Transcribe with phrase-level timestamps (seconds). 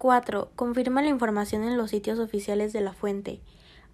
[0.00, 0.50] 4.
[0.56, 3.38] Confirma la información en los sitios oficiales de la fuente.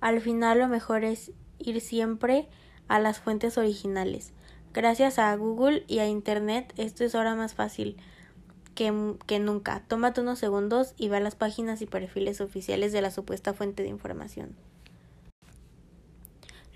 [0.00, 2.48] Al final lo mejor es ir siempre
[2.86, 4.32] a las fuentes originales.
[4.72, 7.96] Gracias a Google y a Internet esto es ahora más fácil
[8.76, 9.82] que, que, nunca.
[9.88, 13.82] Tómate unos segundos y ve a las páginas y perfiles oficiales de la supuesta fuente
[13.82, 14.54] de información.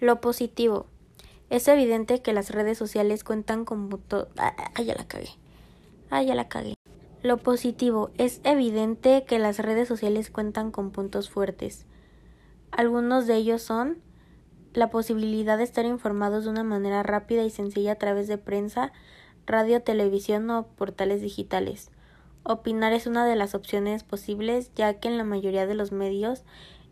[0.00, 0.86] Lo positivo.
[1.50, 3.88] Es evidente que las redes sociales cuentan con...
[4.38, 5.30] Ah, ah, ya la cagué.
[6.10, 6.74] Ah, ya la cagué.
[7.22, 8.10] Lo positivo.
[8.16, 11.84] Es evidente que las redes sociales cuentan con puntos fuertes.
[12.70, 13.98] Algunos de ellos son
[14.72, 18.92] la posibilidad de estar informados de una manera rápida y sencilla a través de prensa,
[19.44, 21.90] radio, televisión o portales digitales.
[22.42, 26.44] Opinar es una de las opciones posibles, ya que en la mayoría de los medios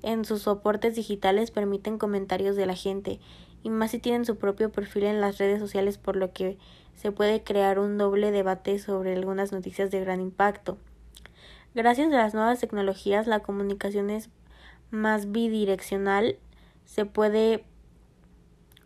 [0.02, 3.18] en sus soportes digitales permiten comentarios de la gente,
[3.62, 6.58] y más si tienen su propio perfil en las redes sociales, por lo que
[6.94, 10.78] se puede crear un doble debate sobre algunas noticias de gran impacto.
[11.74, 14.30] Gracias a las nuevas tecnologías, la comunicación es
[14.90, 16.38] más bidireccional,
[16.84, 17.64] se puede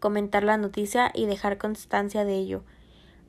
[0.00, 2.64] comentar la noticia y dejar constancia de ello.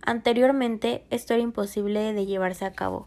[0.06, 3.06] Anteriormente, esto era imposible de llevarse a cabo.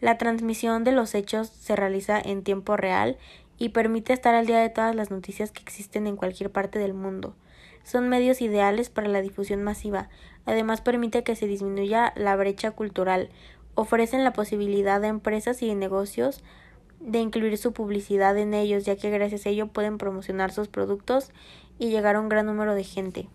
[0.00, 3.16] La transmisión de los hechos se realiza en tiempo real
[3.58, 6.94] y permite estar al día de todas las noticias que existen en cualquier parte del
[6.94, 7.34] mundo.
[7.82, 10.08] Son medios ideales para la difusión masiva.
[10.46, 13.30] Además permite que se disminuya la brecha cultural.
[13.74, 16.42] Ofrecen la posibilidad de empresas y negocios
[17.00, 21.30] de incluir su publicidad en ellos, ya que gracias a ello pueden promocionar sus productos
[21.78, 23.28] y llegar a un gran número de gente.